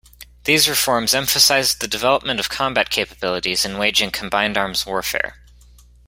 [0.45, 5.35] These reforms emphasized the development of combat capabilities in waging combined arms warfare.